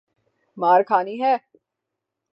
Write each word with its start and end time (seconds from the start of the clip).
مار 0.57 0.81
کھانی 0.83 1.21
ہے؟ 1.21 1.35